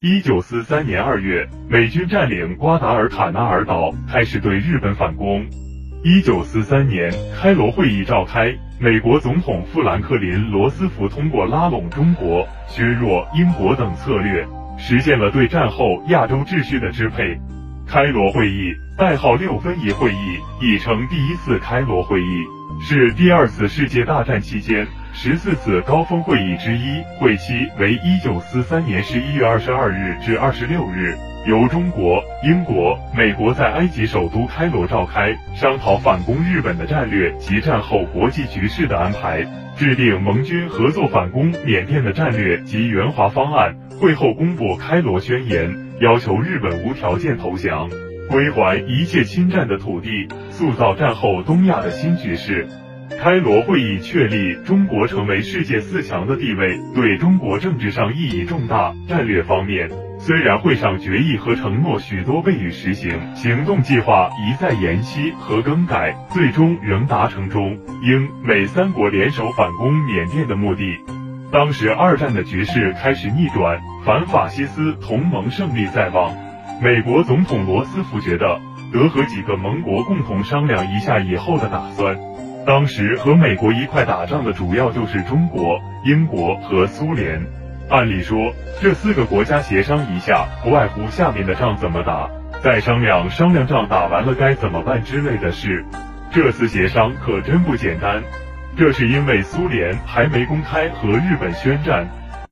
[0.00, 5.44] 一九四三年二月，美军占领瓜达尔卡纳尔岛，开始对日本反攻。
[6.04, 14.46] 一九四三年，开罗会议召开，美国总统富兰克林·罗斯福通过拉拢中国、削弱英国等策略，
[14.78, 17.36] 实现了对战后亚洲秩序的支配。
[17.88, 22.44] 开罗会议代号六分仪会议，亦称第一次开罗会议，
[22.80, 24.86] 是第二次世界大战期间。
[25.12, 31.16] 十四次高峰会议之一，会期为一九四三年十一月二十二日至二十六日，
[31.46, 39.44] 由中国、英国、美国在埃及首都开罗召开，商讨反攻日本的战略及战后国际局势的安排，
[39.76, 43.74] 制定盟军合作反攻缅甸的战略及援华方案。
[44.00, 47.90] 会后公布开罗宣言，要求日本无条件投降，
[48.30, 52.68] 归还一切侵占的土地，塑造战后东亚的新局势。
[53.20, 58.94] 开罗会议确立中国成为世界四强的地位，对中国政治上意义重大。
[59.08, 59.90] 战略方面，
[60.20, 70.84] 虽然会上决议和承诺许多未予实行，行动计划一再延期和更改，最终仍达成中英美三国联手反攻缅甸的目的。
[71.50, 76.32] 当时二战的局势开始逆转，反法西斯同盟胜利在望。
[76.80, 78.60] 美国总统罗斯福觉得
[78.92, 82.16] 得和几个盟国共同商量一下以后的打算。
[82.66, 87.40] 当时和美国一块打仗的主要就是中国、英国和苏联。
[87.88, 92.28] 按理说，这四个国家协商一下，不外乎下面的仗怎么打，
[92.62, 95.84] 再商量商量仗打完了该怎么办之类的事。
[96.30, 98.22] 这次协商可真不简单。
[98.76, 102.06] 这是因为苏联还没公开和日本宣战。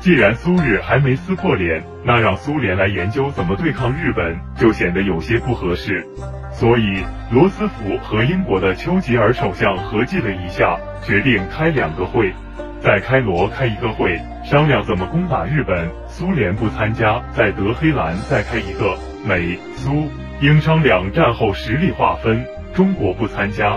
[0.00, 6.06] 既然苏日还没撕破脸，那让苏联来研究怎么对抗日本，就显得有些不合适。
[6.52, 12.32] 所以，罗斯福和英国的丘吉尔首相合计了一下，决定开两个会，
[12.80, 18.96] 在开罗开一个会，商量怎么攻打日本，苏联不参加；在德黑兰再开一个，
[19.26, 20.08] 美苏
[20.40, 23.76] 英商量战后实力划分，中国不参加。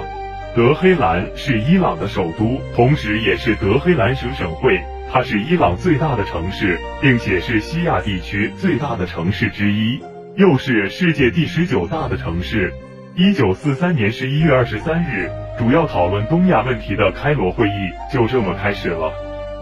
[0.56, 4.79] 德黑兰是伊朗的首都，同时也是德黑兰省省会。
[5.13, 9.99] 它是伊朗最大的城市，并且是西亚地区最大的城市之一，
[10.38, 12.73] 又是世界第十九大的城市。
[13.13, 19.11] 一九四三年十一月二十三日，主要讨论东亚问题的开罗会议就这么开始了。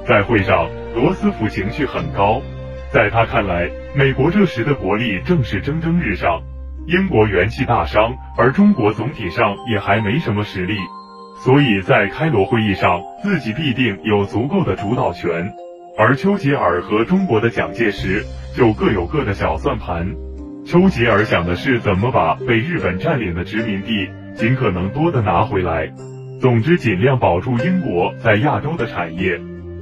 [0.05, 2.43] 在会上，罗斯福情绪很高，
[2.91, 6.43] 在他看来，美国这时的国力正是蒸蒸日上，
[6.85, 10.77] 英国元气大伤，而中国总体上也还没什么实力。
[11.44, 15.53] 所以在开罗会议上，自己必定有足够的主导权，
[15.97, 20.16] 而丘吉尔和中国的蒋介石就各有各的小算盘。
[20.66, 25.89] 丘吉尔想的是怎么把被日本占领的殖民地尽可能多的拿回来，
[26.41, 29.39] 总之尽量保住英国在亚洲的产业。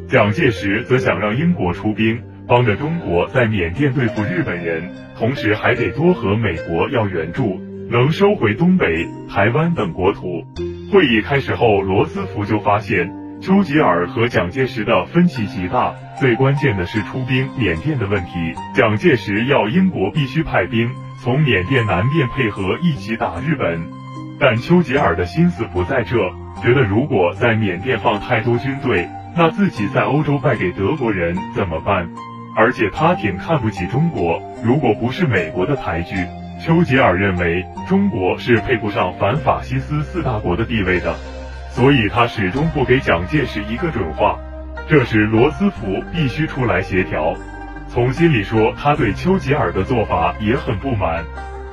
[0.07, 7.59] 蒋介石则想让英国出兵帮着中国在缅甸对付日本人，同时还得多和美国要援助，
[7.89, 10.43] 能收回东北、台湾等国土。
[10.91, 13.09] 会议开始后，罗斯福就发现
[13.39, 18.31] 丘吉尔和蒋介石的分歧极大，最关键的是出兵缅甸的问题。
[18.73, 20.89] 蒋介石要英国必须派兵
[21.23, 23.89] 从缅甸南边配合一起打日本，
[24.37, 26.17] 但丘吉尔的心思不在这，
[26.61, 32.09] 觉得如果在缅甸放太多军队，那自己在欧洲败给德国人怎么办？
[32.53, 36.15] 而且他挺看不起中国，如果不是美国的抬举。
[36.59, 41.13] 丘吉尔认为中国是配不上反法西斯四大国的地位的，
[41.69, 44.39] 所以他始终不给蒋介石一个准话。
[44.89, 47.35] 这时罗斯福必须出来协调。
[47.87, 51.23] 从心里说，他对丘吉尔的做法也很不满。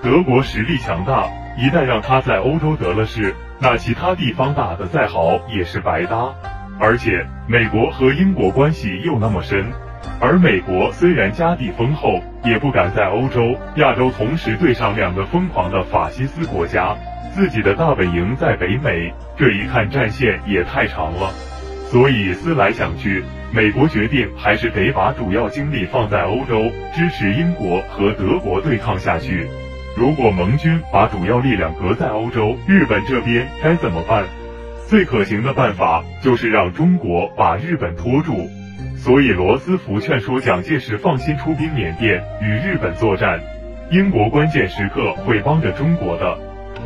[0.02, 6.34] 德国实力强大，一旦让他在欧洲得了势，那其他地方打得再好也是白搭。
[6.78, 9.72] 而且美国和英国关系又那么深。
[10.20, 16.96] 而美国虽然家底丰厚，也不敢在欧洲、亚洲同时对上两个疯狂的法西斯国家。
[17.34, 21.30] 自己的大本营在北美，这一看战线也太长了。
[21.90, 29.48] 所以思来想去，美国决定还是得把主要精力放在欧洲，支持英国和德国对抗下去。
[29.96, 34.24] 如果盟军把主要力量搁在欧洲，日本这边该怎么办？
[34.86, 38.48] 最可行的办法就是让中国把日本拖住。
[38.96, 43.40] 所以，罗斯福劝说蒋介石放心出兵缅甸与日本作战，
[43.90, 46.38] 英国关键时刻会帮着中国的。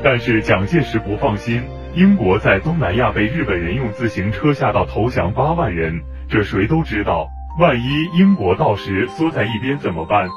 [0.03, 1.63] 但是蒋介石不放心，
[1.95, 7.29] 英国在东南亚被日本人用自行车吓到投降八万人，这谁都知道。
[7.61, 10.29] 万一英国到时缩在一边怎么办？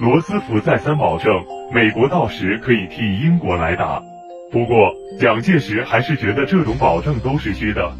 [0.00, 1.30] 罗斯福再三保证，
[1.72, 4.02] 美国到时可以替英国来打。
[4.50, 7.92] 不过，蒋介石还是觉得这种保证都是虚的。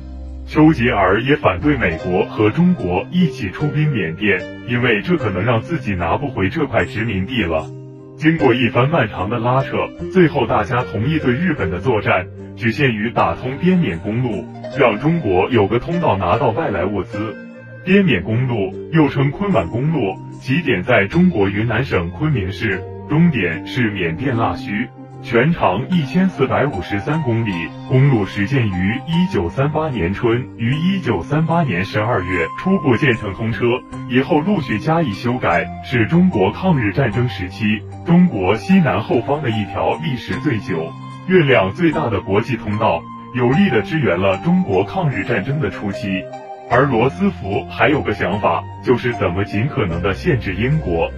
[0.50, 7.70] 丘吉尔也反对美国和中国一起出兵缅甸，因为这可能让自己拿不回这块殖民地了。
[8.16, 12.26] 经过一番漫长的拉扯，最后大家同意对日本的作战
[12.56, 14.44] 只限于打通滇缅公路，
[14.76, 17.36] 让中国有个通道拿到外来物资。
[17.84, 20.00] 滇缅公路又称昆皖公路，
[20.40, 24.88] 起点在中国云南省昆明市，终点是缅甸腊戌。
[25.22, 27.52] 全长一千四百五十三公里，
[27.88, 33.66] 公路始建于一九三八年春，于一九三八年十二月初步建成通车，
[34.08, 40.90] 以后陆续加以修改，是中国抗日战争时期中国西南后方的一条历时最久、
[41.28, 43.00] 运量最大的国际通道，
[43.34, 46.22] 有力的支援了中国抗日战争的初期。
[46.70, 51.10] 而罗斯福还有个想法，就是怎么尽可能的限制英国，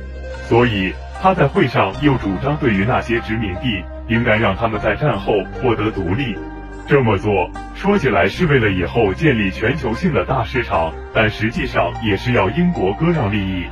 [0.49, 3.83] 所以他在会上又主张，对于那些殖民地。
[4.09, 6.37] 应该让他们在战后获得独立。
[6.89, 13.67] 这么做说起来是为了以后建立全球性的大市场，但实际上也是要英国割让利益。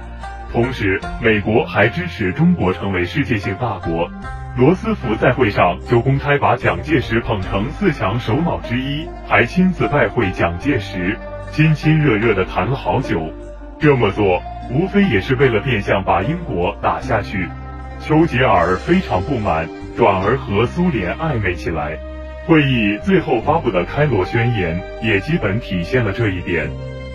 [0.53, 4.11] 同时，美国还支持中国成为世界性大国。
[4.57, 11.17] 罗斯福在会上就公开把蒋介石捧成四强首脑之一，还亲自拜会蒋介石，
[11.53, 13.33] 亲亲热热的谈了好久。
[13.79, 17.49] 这么做无非也是为了变相把英国打下去。
[18.01, 19.69] 丘吉尔非常不满。
[19.97, 21.99] 转而和苏联暧昧起来。
[22.47, 26.71] 会议最后发布的开罗宣言也基本体现了这一点。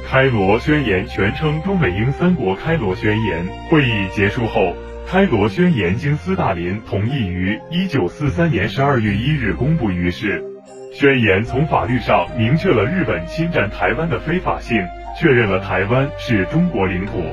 [0.08, 3.48] 开罗宣言全称中美英三国开罗宣言。
[3.70, 4.76] 会议结束后，
[5.08, 10.44] 开罗宣言经斯大林同意于一九四三年十二月一日公布于世。
[10.94, 14.78] 宣言从法律上明确了日本侵占台湾的非法性，
[15.20, 17.24] 确认了台湾是中国领土。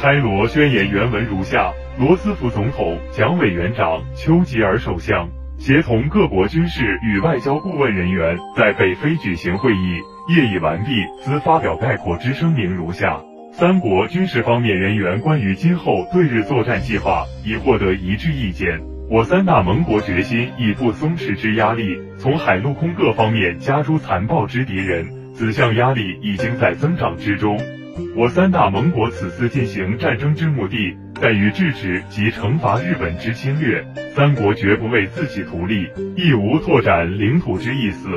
[0.00, 1.72] 开罗宣言原文如下。
[1.98, 9.96] 罗斯福总统、蒋委员长、丘吉尔首相协同各国军事与外交顾问人员在北非举行会议，
[10.28, 10.90] 业已完毕，
[11.22, 13.22] 兹发表概括之声明如下：
[13.52, 18.78] 三国军事方面人员关于今后对日作战计划已获得一致意见。
[19.08, 27.58] 我三大盟国决心以不松弛之压力，从海陆空各方面加诸残暴之敌人，此项压力已经在增长之中。
[28.16, 30.96] 我三大盟国此次进行战争之目的。
[31.14, 33.82] 在于制止及惩罚日本之侵略，
[34.14, 38.08] 三国绝不为自己图利，亦无拓展领土之意思。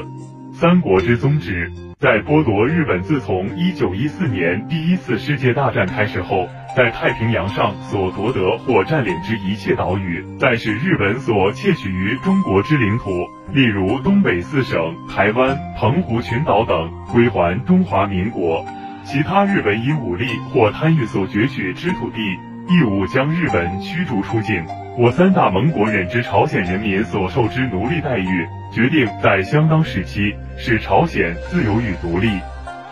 [0.51, 13.09] 三国之宗旨，在剥夺日本自从一九一四年第一次世界大战开始后，在太平洋上所夺得或占领之一切岛屿，再使日本所窃取于中国之领土，
[13.53, 14.77] 例如东北四省、
[15.07, 18.65] 台湾、澎湖群岛等，归还中华民国；
[19.11, 22.19] 其他日本以武力或贪欲所攫取之土地。
[22.67, 24.63] 义务将日本驱逐出境。
[24.99, 32.29] 我三大盟国忍之朝鲜人民所受之奴隶待遇，决定在相当时期使朝鲜自由与独立。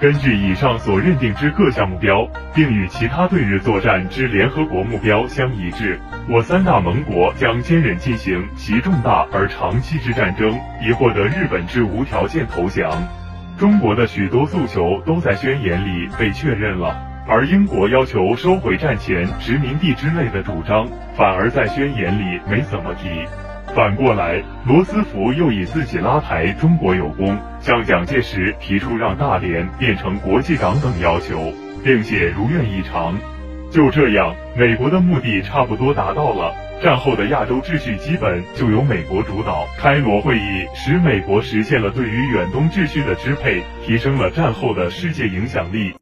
[0.01, 12.91] 根据以上所认定之各项目标，并与其他对日作战之联合国目标相一致，我三大盟国将坚忍进行其重大而长期之战争，以获得日本之无条件投降。
[13.57, 16.95] 中国的许多诉求都在宣言里被确认了。
[17.27, 23.09] 而英国要求收回战前殖民地之类的主张，反而在宣言里没怎么提。
[23.75, 31.51] 反过来，罗斯福又以自己拉抬中国有功，向蒋介石提出让大连变成国际港等要求，
[31.83, 33.17] 并且如愿以偿。
[33.69, 36.55] 就这样，美国的目的差不多达到了。
[36.81, 39.67] 战后的亚洲秩序基本就由美国主导。
[39.77, 45.93] 开罗会议使美国实现了对于远东秩序的支配，提升了战后的世界影响力。